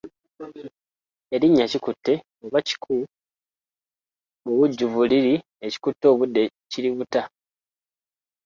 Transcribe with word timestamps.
Erinnya 1.35 1.65
Kikutte 1.71 2.13
oba 2.45 2.59
kiku 2.67 2.95
mubujjuvu 4.43 4.99
liri 5.11 5.35
Ekikutte 5.65 6.05
obudde 6.13 6.41
kiributa. 6.71 7.21